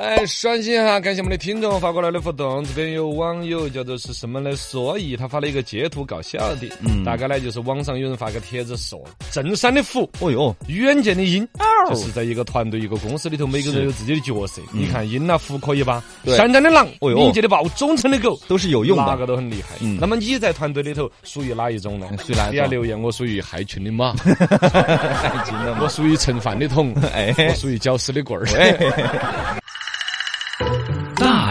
[0.00, 0.98] 哎，爽心哈！
[0.98, 4.56] 感谢我们的听众发过来的互动，这边有网友叫做是什么呢？
[4.56, 8.98] 所以，他发了一个截图搞笑的，嗯，大概呢就是网上有人发个帖子说，
[9.30, 11.46] 正山的虎，哦哟，远见的鹰，
[11.90, 14.62] 就是在一个团队、一个公司里头，每个人有自己的角色。
[14.72, 16.02] 你看鹰啊，虎可以吧？
[16.24, 19.76] 山丹的狼，哦哟，敏捷的豹，忠诚的狗，都是有用的，哪个都很厉害。
[20.00, 22.08] 那么你在团队里头属于哪一种呢？
[22.24, 22.48] 属于哪？
[22.50, 29.59] 底下留言，我属于害群的马， 害群的， 我属于盛饭的桶， 哎，我属于搅屎的棍儿。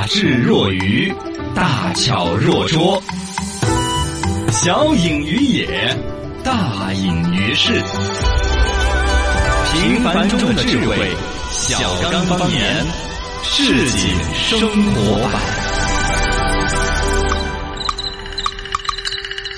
[0.09, 1.13] 大智若愚，
[1.53, 2.99] 大巧若拙，
[4.51, 5.95] 小隐于野，
[6.43, 7.73] 大隐于市。
[9.71, 11.11] 平凡中的智慧，
[11.51, 11.77] 小
[12.11, 12.83] 刚方言，
[13.43, 15.39] 市井生活版。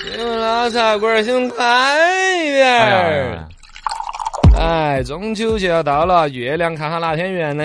[0.04, 3.48] 行了，茶馆想开一点。
[4.62, 7.64] 哎，中秋节要到了，月亮看哈哪天圆呢？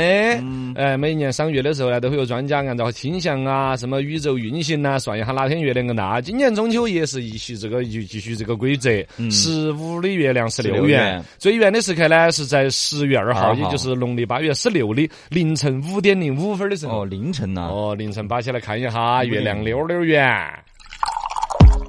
[0.75, 6.20] 哎，每年赏月的时候呢，都会有专家按照天象啊、什么宇宙运行呐，算一下哪天月亮更大。
[6.20, 8.89] 今年中秋也是一续这个继继续这个规则，
[9.29, 17.04] 十五的月亮是六圆，最圆的时刻呢是在十月二号，也就是农历八月十六的凌晨五点零五分的时候。
[17.04, 17.70] 哦，凌晨呐！
[17.71, 20.27] 哦，凌晨拔起来看一下，月亮溜溜圆。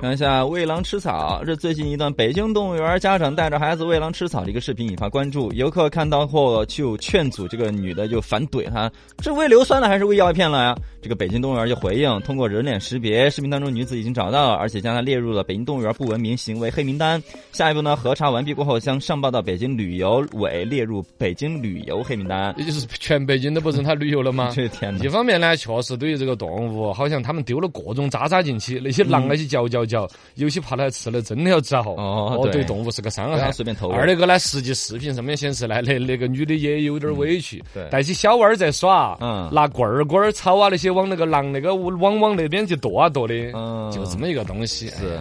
[0.01, 5.53] 看一下喂狼吃草，这最近一段北京动物园家长带着孩子喂狼吃草的一个视频引发关注。
[5.55, 8.89] 游客看到后就劝阻这个女的，就反怼她
[9.21, 17.21] ：“是喂硫酸了还是喂药片了呀？”这个北京动物园就回应：通过人脸识别，视频当中女子已经找到，而且将她列入了北京动物园不文明行为黑名单。
[17.51, 22.55] 下一步呢，核查完毕过后，将上报到北京旅游委列入北京旅游黑名单。
[22.57, 24.51] 也就是全北京都不准他旅游了吗？
[24.55, 24.97] 这天！
[25.03, 29.88] 一方面呢，确实对于这个动物，好像他们丢了各种渣渣进去，那些狼那些嚼嚼。
[29.89, 33.51] 叫有些怕它吃了真的要治好哦，对动物是个伤害。
[33.51, 33.89] 随便偷。
[33.89, 44.89] 二那个呢，实际视频上面显示呢，那那个女的也有点委屈，带起小娃儿在耍，嗯，拿棍儿棍儿草啊那些往那个狼那个往往那边去剁啊剁的，嗯，就这么一个东西。
[44.89, 45.19] 是。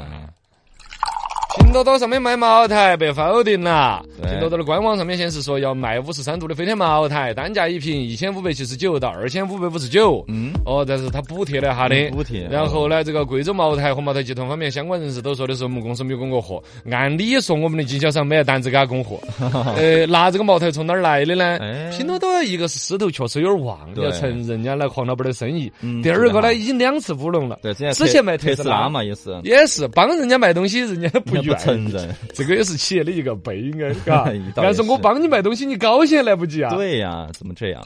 [1.59, 4.03] 拼多多上面卖茅台被否定了。
[4.23, 10.23] 拼多多的官网上面显示说要卖五十三度的飞天茅台，单价一瓶一千五百七十九到二千五百五十九。
[10.27, 12.09] 嗯，哦，但是他补贴了哈的。
[12.11, 12.47] 补贴。
[12.49, 16.61] 然后呢，这个贵州茅台和茅台集团方面相关人士都说的是我们公司没有供过货。
[16.91, 19.19] 按理说我们的经销商没单子给他供货。
[19.77, 21.59] 呃，那这个茅台从哪儿来的呢？
[21.95, 25.71] 拼多多一个是势头确实有点旺，要承认人家那黄老板的生意。
[26.01, 27.59] 第二个呢，已经两次乌龙了。
[27.61, 29.39] 对，之前卖特斯拉嘛，也是。
[29.43, 32.15] 也是帮人家卖东西，人家不愿意承认。
[32.33, 34.31] 这个也是企业的一个悲哀， 嘎。
[34.55, 36.73] 但是我帮你卖东西，你高兴来不及啊？
[36.75, 37.81] 对呀，怎么这样？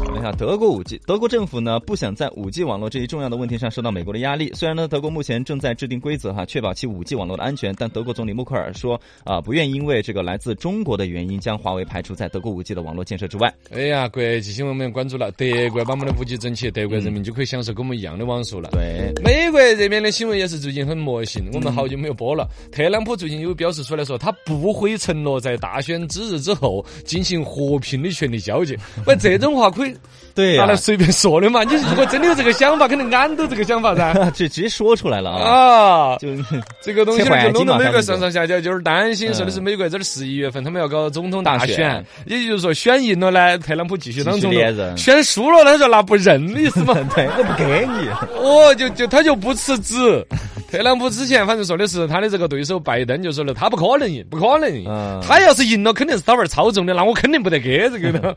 [0.00, 4.50] 看一下德国五 G，德国政府呢不想在五 G 网络这一重要的问题上受到美国的压力。
[4.54, 13.52] 虽然呢，德国目前正在制定规则哈，确保其五 G 网络的安全，但德国总理默克尔说啊，不愿因为这个来自中国的原因将华为排除在德国五 G 的网络建设之外。
[13.70, 18.70] 哎呀，国际新闻我们关注了，德国把我们的五 G 整起，德国人民就可以享受跟我们一样的网速了。
[18.72, 22.48] 对，美国这边的新闻也是最近很魔性，我们好久没有播了。
[22.72, 28.76] 特朗普最近有表示出来说，他不会承诺在大选之日之后进行和平的权力交接。
[29.06, 29.94] 喂，这种话可以。
[30.34, 31.62] 对，拿来随便说的嘛。
[31.70, 34.12] 你如果真的有这个想法，肯定俺都这个想法噻。
[34.34, 36.16] 就直接说出来了啊！
[36.16, 36.28] 就
[36.82, 46.94] 这个东西就弄得美国上上下下就是担心，说的是美国这儿十一月份他们要搞总统大选，也就是说选赢了呢，特朗普继续当总统；选输了，他说那不认的意思嘛？
[47.14, 48.08] 对，我不给你。
[48.36, 50.26] 哦，就就他就不辞职。
[50.74, 54.84] 特朗普之前反正说的是他的这个对手拜登就说了，他不可能赢，不可能赢。
[55.22, 58.36] 他要是赢了，肯定是他玩操纵的，那我肯定不得给这个的。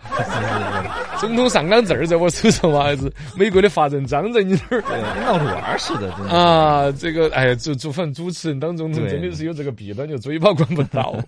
[1.18, 4.84] 总统上岗证在我手上嘛，还是美国的法人章在你这儿？
[5.25, 11.16] 闹着玩似的，啊，这个哎，主主反正主持人当总统真的是有这个弊端，就嘴巴管不到。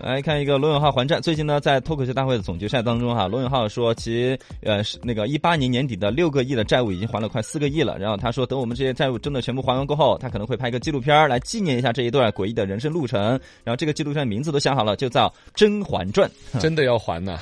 [0.00, 1.20] 来看一个罗永浩还债。
[1.20, 7.98] 最近呢，在脱口秀大会的总决赛当中，哈，罗永浩说其呃是那个一八年年底的六个亿的债务已经还了快四个亿了。
[7.98, 13.20] 然后他说，等我们这些债务真的全部还完过后，他可能会拍一个纪录片来纪念一下这一段诡异的人生路程。
[13.64, 16.30] 然后这个纪录片名字都想好了，就叫《甄嬛传》。
[16.60, 17.38] 真的要还呢？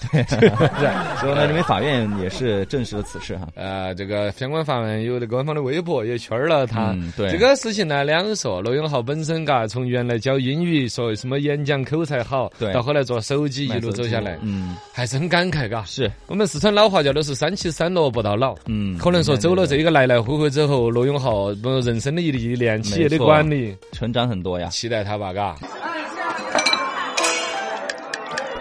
[1.21, 3.49] 所以呢， 人民法院也是证实了此事哈。
[3.55, 6.97] 呃，这个相关法院有的官方的微博也圈了他。
[7.17, 8.61] 对这个事情呢，两说。
[8.61, 12.46] 罗永浩本身嘎，从原来教英语，说什么演讲口才好。
[12.59, 15.85] 对，到后来做手机一路走下来，嗯，还是很感慨，嘎。
[15.85, 16.11] 是。
[16.27, 25.57] 我们四川老话叫的是“三起三落不到老”，嗯，可能说走了这一个来来回回之后，罗永浩人生的一历练，企业的管理，成长很多呀，期待他吧，嘎。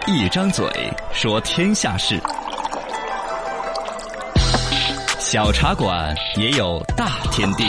[0.06, 0.64] 一张嘴
[1.12, 2.16] 说天下事，
[5.18, 7.64] 小茶馆也有大天地，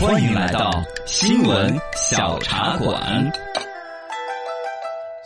[0.00, 0.70] 欢迎来到
[1.06, 3.32] 新闻小茶馆。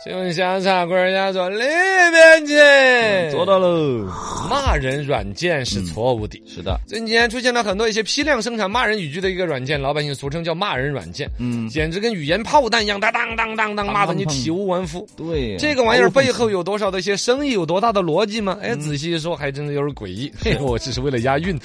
[0.03, 3.31] 新闻小茶馆儿家坐里边去。
[3.31, 4.07] 做到喽。
[4.49, 6.41] 骂人软件是错误的。
[6.45, 15.07] 是的，这几年出现了很多一些批量生产骂人语句的一个软件，老百姓俗称叫骂人软件，嗯，简直跟语言炮弹一样，当当当当当，骂的你体无完肤。
[15.15, 18.57] 对，这个玩意儿背后有多少的一些生意，有多大的逻辑吗？
[18.61, 20.31] 哎，仔细一说，还真的有点诡异。
[20.39, 21.57] 嘿，我只是为了押韵。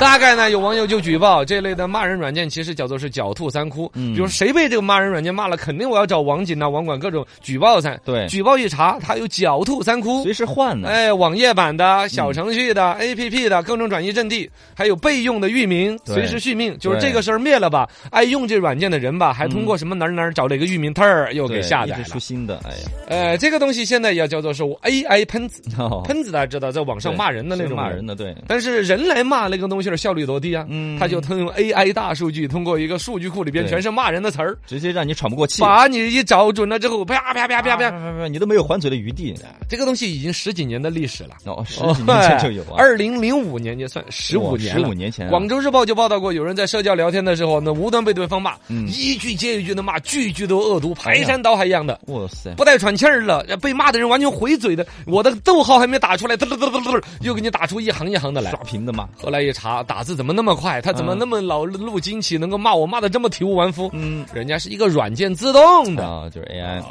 [0.00, 3.90] 大概呢，有网友就举报这类的骂人软件，其实叫做是狡兔三窟。
[3.94, 7.98] 嗯比如谁被这个骂人软件骂了，肯定我要找网警啊、网管各种举报噻。
[8.04, 10.22] 对举报一查，他有狡兔三窟。
[10.22, 10.88] 随时换呢。
[10.88, 16.76] 哎，网页版的、小程序的、APP 的各种转移阵地，还有备用的域名，随时续命。
[16.78, 22.18] 就是这个事儿灭了吧，爱用这软件的人吧，还通过什么哪儿哪儿找了一个域名特儿又给下载了出。
[22.18, 28.06] 新的，哎呀，呃，这个东西现在也叫做是 AI 喷子，哦喷子大家知道，在网上骂人的那种骂人。
[28.06, 30.66] 的，对，但是人来骂那个东西的效率多低啊！
[30.68, 35.60] 嗯他就通用 AI 大数据，通过一个数据库里边全是骂人的词儿，直接让你喘不过气。
[35.62, 39.34] 把你一找准了之后，啪啪啪啪啪，啪，你都没有还嘴的余地。
[39.68, 41.30] 这个东西已经十几年的历史了。
[41.44, 48.86] 哦，十几年前就有啊，二零零五年就算十五年了，十五年前啊，广州日报就报道过，有人在社交聊天的时候，那无端被对方骂，嗯。
[48.88, 52.00] 一句接一句的骂，句句都恶毒，排山倒海一样的。
[52.06, 58.50] 哇塞，不带喘气儿了，被骂的人完全回嘴的，我的逗号还没打出来，嘚嘚嘚嘚嘚，又给你打出一行一行的来。
[58.50, 58.60] 刷。
[58.66, 60.80] 屏的骂，后来一查，打字怎么那么快？
[60.80, 63.88] 他怎么那么老路惊奇，能够骂我骂的这么体无完肤？
[63.92, 64.24] 嗯。
[64.32, 66.04] 人家是一个软件自动的。
[66.04, 66.82] 啊，就是 AI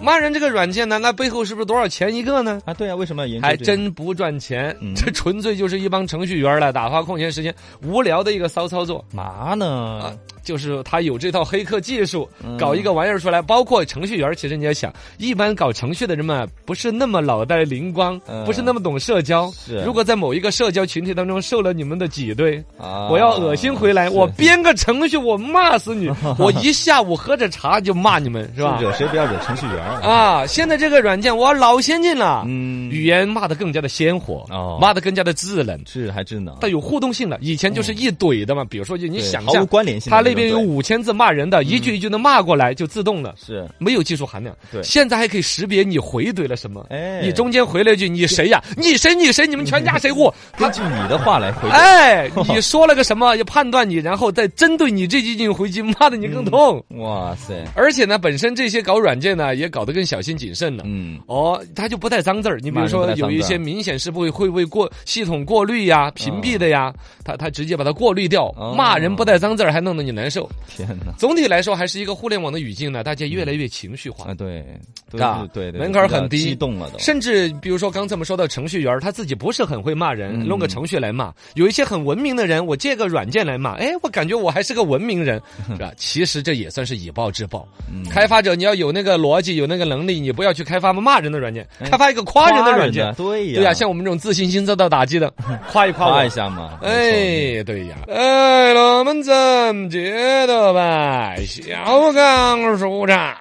[0.00, 2.60] 骂人，这个软件呢，那背后是不是多少钱一个呢？
[2.64, 3.64] 啊，对啊，为什么要研究还这个？
[3.64, 9.04] 真不赚钱，嗯这纯粹就是一帮程序员来打发空闲时间、无聊的一个骚操作。
[9.12, 10.14] 嘛呢啊？
[10.48, 13.42] 就是他有这套黑客技术，嗯搞一个玩意儿出来。
[13.42, 19.52] 包括程序员，其实你要想，一般搞程序的人们不是那么脑袋灵光，嗯不是那么懂社交。
[19.52, 26.10] 是如果在某一个社交群体当中受了你们的挤兑，啊，我要恶心回来，我编个程序，我骂死你！
[26.40, 28.78] 我一下午喝着茶就骂你们，是吧？
[28.80, 30.00] 惹谁不要惹程序员啊？
[30.00, 35.78] 啊，现在这个软件哇老先进了，嗯，语言骂得更加的鲜活，哦骂得更加的智能。
[35.86, 38.64] 是还智能，它有互动性了，以前就是一怼的嘛。
[38.64, 44.56] 比如说就，你对毫无想象，关联性的种，他那边有对五千字骂人的，一句一句的骂过来就自动了，是没有技术含量。
[44.72, 46.86] 对现在还可以识别你回怼了什么。
[46.90, 48.62] 哎你中间回了一句“你谁呀？
[48.76, 49.14] 你谁？
[49.14, 49.46] 你谁？
[49.46, 53.34] 你们全家谁货？” 根据你的话来回答，哎， 你说了个什么？
[53.36, 56.82] 要判断你，然后再针对你这几句回击，骂的你更痛。
[56.98, 60.84] 哇塞，而且呢，本身这些搞软件呢，也搞得更小心谨慎了。
[60.86, 62.58] 嗯，哦，他就不带脏字儿。
[62.62, 66.92] 你比如说，有一些明显是不会会为过系统过滤呀、屏蔽的呀，
[67.24, 68.46] 他他直接把它过滤掉。
[68.56, 70.48] 哦骂人不带脏字儿，还弄得你难受。
[70.66, 74.34] 天哪，总体来说，还是一个互联网的语境呢，大家越来越情绪化啊，。
[74.34, 74.64] 对，
[75.10, 81.32] 都啊对对，门槛很低激动了都，甚至比如说刚才我们说到程序员，他自己不是很会骂人，嗯弄个程序来骂。
[81.54, 85.92] 有一些很文明的人，我借个软件来骂，哎，我感觉我还是个文明人， 是吧？
[85.96, 87.66] 其实这也算是以暴制暴。
[87.92, 93.12] 嗯开发者你要有那个逻辑，有那个能力，你不要去开发骂人的软件，哎开发一个夸人的软件。
[93.14, 95.32] 对呀，对呀、像我们这种自信心遭到打击的，
[95.70, 96.28] 夸一夸一。
[96.28, 99.34] 下嘛，哎，对呀，哎，我们怎
[99.74, 101.34] 么觉得吧？
[101.44, 103.36] 小刚舒畅。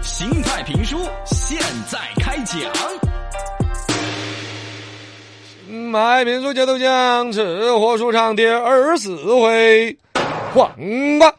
[0.00, 0.96] 形态评书
[1.26, 1.58] 现
[1.90, 2.58] 在开讲。
[5.90, 9.94] 卖评书接头讲，吃货书场第二十四回，
[10.54, 10.70] 黄
[11.18, 11.30] 瓜。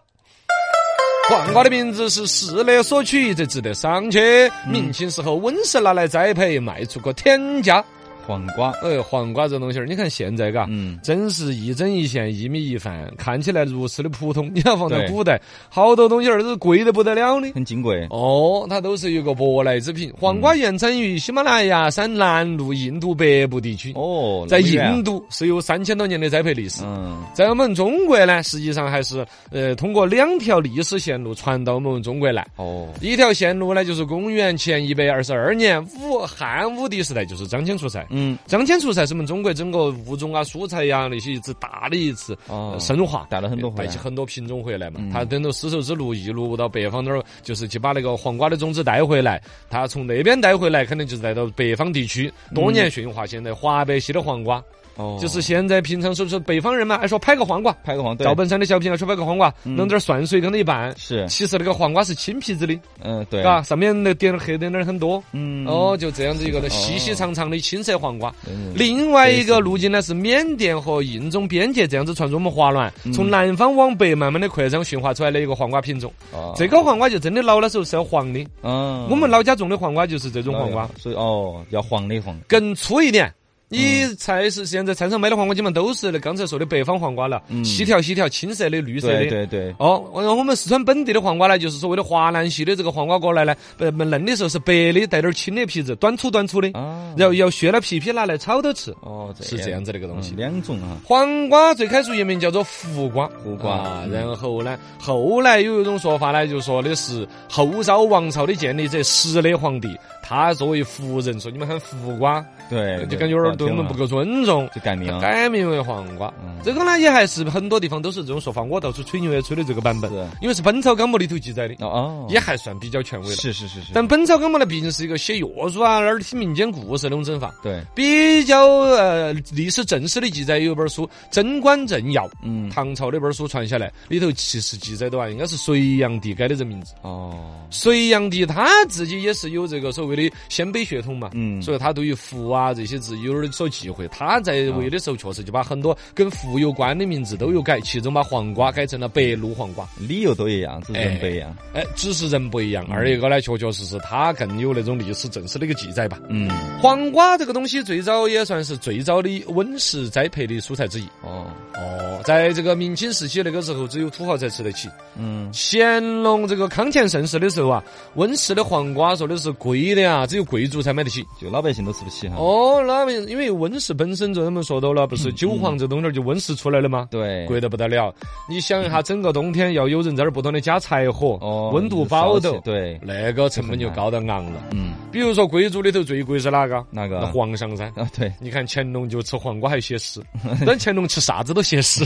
[1.27, 4.47] 黄瓜的名字是市内所取，这值得商榷。
[4.67, 7.83] 明清时候，温室拿来栽培，卖出个天价。
[8.27, 14.51] 黄瓜，哎，黄瓜这东西儿，你看现在嘎，嗯，真是一针一线，一米一饭，看起来如此的普通。
[14.53, 17.49] 你要放在古代，好多东西儿都是贵得不得了的。
[17.53, 20.11] 很金贵，哦，它都是一个舶来之品。
[20.19, 26.83] 黄瓜原产于喜马拉雅山南麓印度北部地区，哦，在印度是有三千多年的栽培历史。
[26.83, 32.45] 嗯，在我们中国呢，实际上还是呃通过两条历史线路传到我们中国来。
[32.57, 38.05] 哦，一条线路呢，就是公元前一百二十二年武汉武帝时代，就是张骞出塞。
[38.09, 42.37] 嗯，张骞出塞是我们中国整个物种啊、蔬菜呀、那些一次大的一次
[42.79, 44.99] 升华，带了很多带起很多品种回来嘛。
[45.01, 45.09] 嗯。
[45.09, 49.41] 他等到丝绸之路一路到北方那儿，就是去把那个黄瓜的种子带回来。
[49.69, 53.25] 他从那边带回来，肯定就是带到北方地区，多年驯化。
[53.25, 54.63] 现在华北系的黄瓜，
[54.97, 57.71] 哦，就是现在平常说说北方人嘛，爱说拍个黄瓜。
[57.83, 59.75] 拍个黄，瓜赵本山的小品爱说拍个黄瓜，嗯。
[59.75, 60.93] 弄点蒜水跟它一拌。
[60.97, 65.23] 是，其实那个黄瓜是青皮子的，嗯，对，嘎，上面那点黑点点很多。
[65.31, 68.33] 嗯，哦，就这样子一个的细细长长的青色黄瓜。
[68.47, 73.13] 嗯，另外一个路径呢是缅甸和印中边界这样子传入我们华南，嗯。
[73.13, 76.11] 从南方往北慢慢的扩张驯化出来的一个黄瓜品种。
[76.31, 76.53] 哦。
[76.57, 83.31] 这个黄瓜就真的老的时候是要黄的，嗯，我们老家种的黄瓜就是这种黄瓜，所以哦，要黄的黄，更粗一点，
[83.69, 89.17] 你菜市现在菜场买的黄瓜基本上都是那刚才说的北方黄瓜了，细条细条，青色的、绿色的。
[89.19, 89.75] 对对对。
[89.77, 96.69] 哦，我们四川本地的黄瓜呢，就是所谓的华南系的这个黄瓜过来呢，呃，嫩的时候是白的，带点青的皮子，短粗短粗的。
[96.79, 97.13] 啊。
[97.17, 98.95] 然后要削了皮皮拿来炒着吃。
[99.01, 100.33] 哦，是这样子的一个东西。
[100.35, 100.97] 两种啊。
[101.03, 103.29] 黄瓜最开始原名叫做胡瓜。
[103.43, 104.05] 胡瓜。
[104.09, 109.89] 然后呢，后来有一种说法呢，就说的是后赵王朝的建立者石勒皇帝。
[110.27, 116.33] 他作为胡人，说你们喊胡瓜，对，就感觉有点对我们不够尊重，就改名，改名为黄瓜。
[116.65, 123.35] 这个呢，也还是很多地方都是这种说法，我到处吹牛也吹的这个版本，因为是《本草纲目》里头记载的，哦，也还算比较权威了。
[123.35, 123.93] 是是是是。
[123.93, 127.55] 但《本草纲目》呢，毕竟是一个写药书啊，那儿听民间故事那种整法。
[127.63, 127.81] 对。
[127.95, 136.93] 比较呃历史正史的记载，有一本书《贞观政要》，嗯，唐朝那本书传下来，里头其实记载的话，应该是隋炀帝改的人名字。
[137.03, 137.33] 哦。
[137.69, 140.97] 隋炀帝他自己也是有这个所谓的鲜卑血。
[140.97, 144.07] 统嘛，嗯，所以他对于福啊这些字有点所忌讳。
[144.07, 149.87] 他在位的时候，确实就把很多跟福有关的名字都有改，其中把黄瓜改成了白露黄瓜。
[149.99, 151.55] 理由都一样，只是人不一样。
[151.75, 152.83] 哎，只是人不一样。
[152.89, 156.19] 二一个呢，确确实实他更有那种历史正史的一个记载吧。
[156.29, 156.49] 嗯，
[156.81, 161.05] 黄瓜这个东西最早也算是最早的温室栽培的蔬菜之一。
[161.21, 161.45] 哦
[161.75, 164.89] 哦，在这个明清时期那个时候，只有土豪才吃得起。
[165.15, 167.83] 嗯，乾隆这个康乾盛世的时候啊，
[168.15, 170.77] 温室的黄瓜说的是贵的啊，只有贵族。
[170.87, 172.35] 才买得起，就老百姓都吃不起哈。
[172.37, 177.09] 哦，老百姓因为温室本身就他们说到了，不是韭黄这东西就温室出来的吗？
[177.11, 178.13] 对，贵得不得了。
[178.47, 184.63] 你想一下，整个冬天要有人在那儿不断的加柴火，哦，温度保斗，对，那个成本就高得昂了。
[184.71, 186.85] 嗯，比如说贵族里头最贵是哪个？
[186.91, 187.25] 哪个？
[187.27, 187.91] 皇上噻。
[187.95, 188.31] 啊，对。
[188.39, 190.21] 你看乾隆就吃黄瓜还写诗，
[190.65, 192.05] 但乾隆吃啥子都写诗。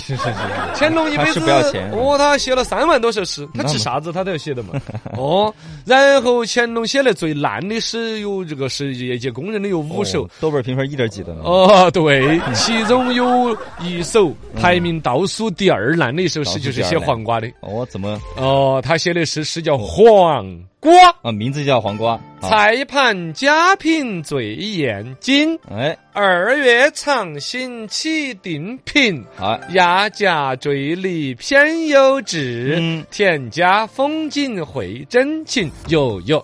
[0.76, 4.70] 乾隆一辈子不要钱哦，他写了三万多首诗，他吃啥子他都要写的嘛。
[5.18, 5.54] 哦，
[5.86, 9.52] 然后乾隆写的最烂的诗有这个是业界公。
[9.52, 17.52] 认的有五首，豆瓣评分一点几的哦，对， 其中有一首排名倒数第二烂的一首诗，就是写黄瓜的。
[17.62, 18.20] 哦，怎么？
[18.38, 22.20] 哦，他写的诗是叫黄瓜啊，名字叫黄瓜。
[22.42, 36.44] 菜盘佳品最艳金，哎，二月长新起定品，啊，压价坠离偏有致，田家风景会真情，有有。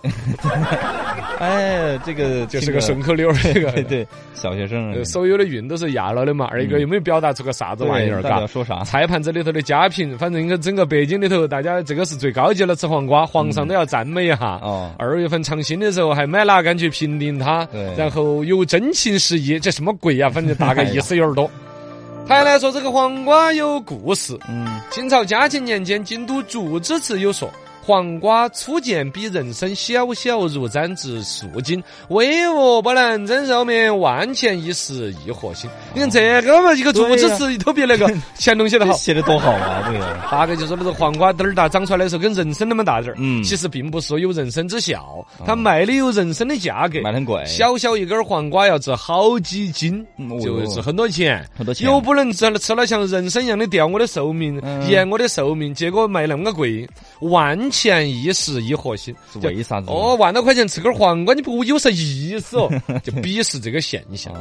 [1.40, 6.46] 哎，这个 就是个顺口溜儿， 这个对小学生，所有的韵都是压了的嘛。
[6.50, 8.46] 二一个又没有表达出个啥子玩意儿，嘎？
[8.46, 8.84] 说啥？
[8.84, 14.58] 菜盘子里头的佳品，反正应该整个北京里头，大家这个是最高级了，吃黄瓜，皇上都要赞美一下。
[14.62, 17.64] 哦，二月份尝新的时候还买哪敢去评定它？
[17.66, 20.28] 对，然后有真情实意，这什么鬼呀？
[20.34, 21.50] 反正大概意思有点多。
[22.26, 24.38] 还来说这个黄瓜有故事。
[24.48, 27.50] 嗯，清朝嘉庆年间，京都祝之祠有说。
[27.88, 35.70] 黄瓜初见比人参小小，如簪值数斤，巍峨不能增寿命，万钱一时亦何心？
[35.94, 38.06] 你看这个嘛，一个竹子词都比那个
[38.38, 39.82] 乾隆写的好，写的多好啊！
[39.86, 43.16] 这个大概就是那个黄瓜墩儿大，长出来的时候跟人参那么大点儿。
[43.18, 47.42] 嗯，其实并不是有人参之效，它卖的有人参的价格，卖很贵。
[47.46, 50.06] 小小一根黄瓜要值好几斤，
[50.42, 51.88] 就是很多钱，很多钱。
[51.88, 56.86] 又不能吃了吃了像人参一样的掉我的寿命，延我的寿命，结果卖那么个贵，
[57.20, 57.58] 万。
[57.78, 59.86] 钱一时一核心，为啥子？
[59.88, 62.68] 哦，万多块钱吃根黄瓜，你不有啥意思哦？
[63.04, 64.34] 就鄙视这个现象。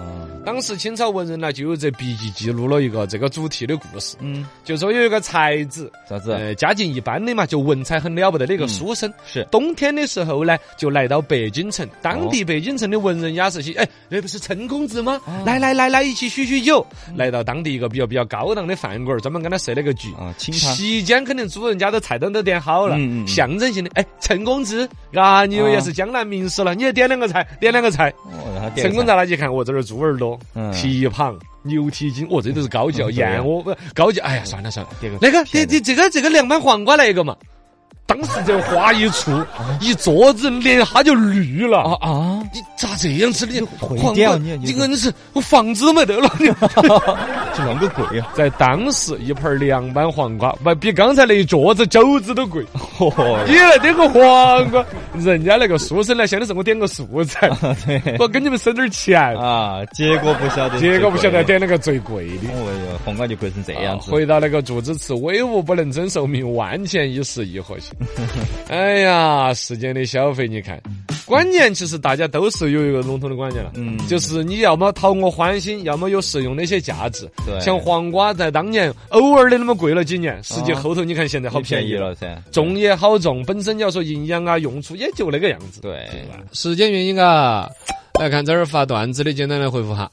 [0.44, 4.16] 当时清朝文人呢，就有这笔记记录了一个这个主题的故事。
[4.22, 6.32] 嗯，就说有一个才子，啥子？
[6.32, 9.14] 呃，家境一般的嘛，就文采很了不得的一个书生。
[9.26, 11.88] 是冬天的时候呢，就来到北京城。
[12.02, 15.22] 当地北京城的文人雅士些，哎，那不是陈公子吗？
[15.46, 16.84] 来来来来，一起叙叙旧。
[17.16, 20.12] 来到当地一个比较比较高档的饭馆，专门给他设了个局。
[20.14, 20.52] 啊，请。
[20.54, 22.96] 席间肯定主人家的菜单都点好了。
[22.98, 23.27] 嗯嗯。
[23.28, 28.14] 象征性的，哎，陈公子啊，你也是江南名士了，你也点两个菜，点两个菜。
[28.76, 30.40] 陈公子那去看，我这儿猪耳朵、
[30.74, 34.20] 蹄膀、牛蹄筋，哦，这都是高级哦，燕窝不高级。
[34.22, 34.92] 哎呀，算了算了，
[35.22, 37.36] 那个，这这这个这个凉拌黄瓜来一个嘛。
[38.06, 39.44] 当时这话一出，
[39.82, 41.80] 一桌子脸哈就绿了。
[41.80, 42.42] 啊啊！
[42.54, 43.62] 你咋这样子的？
[43.82, 46.30] 黄瓜，你硬是我房子都没得了，
[47.58, 48.28] 就啷个贵啊！
[48.36, 52.64] 在当时一盘凉拌黄瓜，不比刚才那一桌子肘子都贵。
[53.48, 54.86] 你来点个黄瓜，
[55.24, 57.50] 人家那个书生来，想的是我点个素菜，
[58.20, 59.84] 我给你们省点钱啊！
[59.94, 62.50] 结果不晓得，结果不晓得点了个最贵的。
[62.50, 64.12] 哎呦，黄瓜就贵成这样子。
[64.12, 67.94] 回到那个祝子词，威武不能争寿命，万钱一时一何心？
[68.70, 70.82] 哎呀，世间的消费，你看，
[71.26, 77.28] 观念其实大家都是有一个笼统的观念了，嗯，就是你要么讨我欢心，要么有实用的一些价值。
[77.46, 85.82] 对，像黄瓜在当年偶尔的那么贵了几年，实际后头你看现在好便宜了噻，种也好种，本身要说营养啊用处也就那个样子。
[85.82, 86.08] 对，
[86.54, 87.70] 时间原因啊，
[88.20, 90.10] 来看这儿发段子的，简单来回复哈。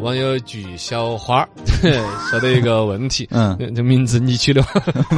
[0.00, 1.48] 网友菊小花儿
[2.30, 4.68] 说的一个问题，嗯这这名字你取的吗？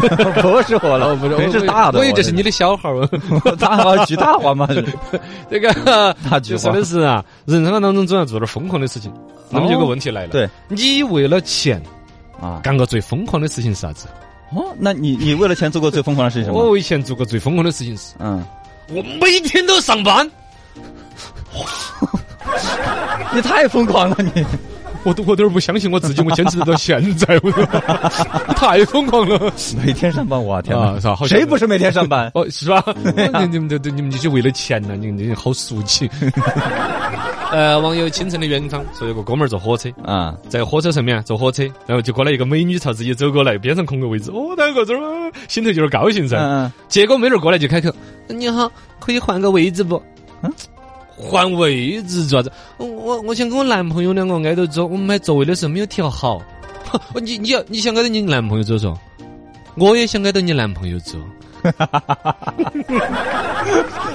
[0.40, 1.98] 不是我了，不是，我是大的。
[1.98, 3.06] 我以为这是你的小号儿。
[3.60, 4.66] 大号巨大话嘛？
[5.50, 5.72] 这个
[6.28, 9.12] 大句话就说的是啊，人生当中总要做点疯狂的事情。
[9.50, 11.80] 那么有个问题来了，对你为了钱
[12.40, 14.08] 啊，干过最疯狂的事情是啥子？
[14.56, 16.52] 哦，那你你为了钱做过最疯狂的事情？
[16.52, 18.42] 我为钱做过最疯狂的事情是，嗯，
[18.92, 20.28] 我每天都上班，
[23.32, 24.44] 你太疯狂了，你
[25.02, 27.64] 我都我都是不相信我自己，我坚持得到现在，我都
[28.54, 29.52] 太疯狂了。
[29.84, 32.30] 每天上班，我天啊谁不是每天上班？
[32.34, 32.84] 哦，是吧？
[33.40, 36.10] 你你们都都你们这些为了钱呢，你们你好俗气。
[37.50, 46.36] 呃，网友清晨的远方说有个哥们儿坐火车，啊，在火车上面啊坐火车，然后就过来一个美女朝自己走过来，边上空个位置，哦，两个这儿啊心头就是高兴噻。
[46.38, 47.90] 嗯结果没人过来就开口
[48.28, 50.00] ：“你好，可以换个位置不？”
[50.42, 50.52] 嗯
[51.22, 52.52] 换位置做啥子？
[52.78, 56.40] 我我我想跟我男朋友两个挨着坐，我们买座位的时候没有调好。
[57.20, 58.98] 你你要你想挨着你男朋友坐坐，
[59.76, 61.20] 我也想挨着你男朋友坐。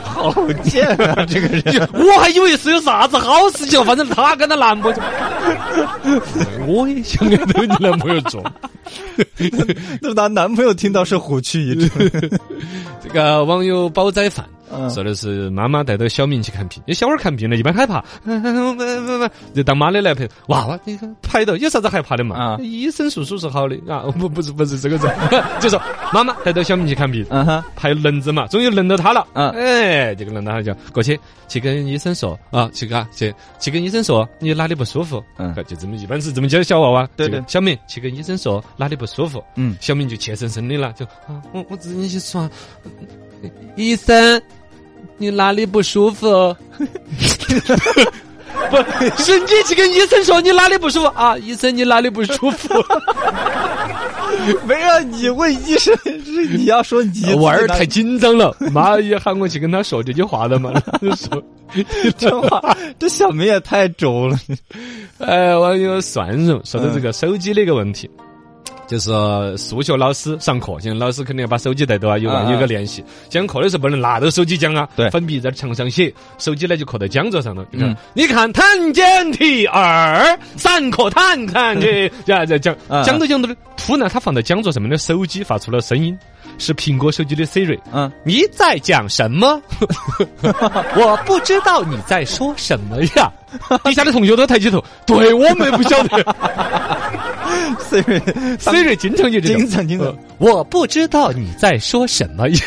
[0.04, 0.34] 好
[0.64, 1.26] 贱啊！
[1.28, 4.98] 这个人，我还以为是有啥子好事情，反正她跟她男朋友，
[6.66, 8.44] 我也想跟他你男朋友做。
[10.02, 12.12] 那她男朋友听到是虎躯一震。
[13.04, 14.46] 这个网友煲仔饭
[14.78, 22.36] 嗯说的是妈妈带着小明去看病，因为小娃儿看病呢一般害怕，不不不，就当妈的来陪娃娃，你看排到有啥子害怕的嘛？
[22.36, 25.10] 啊医生叔叔是好的啊， 不不是不是这个字，
[25.60, 25.82] 就说
[26.14, 27.26] 妈妈带着小明去看病。
[27.30, 29.26] 嗯哼，排轮子嘛，终于轮到他了。
[29.34, 35.24] 嗯哎，这个轮到他就过去去跟医生说啊，去嘎去去跟医生说你哪里不舒服。
[35.38, 37.08] 嗯就这么一般是这么教小娃娃。
[37.16, 39.44] 对对小明去跟医生说哪里不舒服。
[39.56, 42.50] 嗯，小明就怯生生的了，就啊，我我自己去说，
[43.76, 44.42] 医生，
[45.18, 46.56] 你哪里不舒服？
[48.70, 48.78] 不
[49.22, 51.38] 是你去跟医生说你哪里不舒服啊？
[51.38, 52.74] 医生，你哪里不舒服？
[54.66, 60.72] 没让你问医生，是你要说你娃儿太紧张了，妈也喊我去跟他说这句话的嘛。
[61.16, 61.44] 说，
[62.18, 64.38] 这话，这小明也太轴了。
[65.20, 68.10] 哎，网友蒜蓉说的这个手机的一个问题。
[68.88, 69.12] 就是
[69.58, 73.04] 数学老师上课，现在老师肯定要把手机带到啊，有啊有个联系。
[73.30, 77.66] 讲课的时候不能拿着手机讲啊，对粉笔在墙上写，手机呢就刻在讲桌上了。
[77.72, 86.18] 你看，嗯你看探检题二，上课探探题，呀在讲啊讲着讲着呢，突然他放在讲桌上面的手机发出了声音，
[86.58, 87.80] 是苹果手机的 Siri。
[87.92, 89.62] 嗯，你在讲什么？
[90.96, 93.32] 我不知道你在说什么呀。
[93.86, 96.36] 底下的同学都抬起头，对我们也不晓得。
[97.90, 102.58] Siri Siri 经常就这种经常经常呃我不知道你在说什么呀，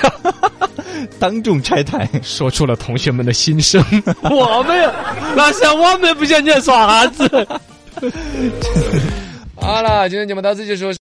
[1.18, 2.08] 当众拆台。
[2.22, 3.84] 说出了同学们的心声。
[4.22, 4.92] 我们呀，
[5.36, 7.28] 老师，我们不晓得你在说啥子。
[9.60, 10.92] 好了，今天节目到此结束。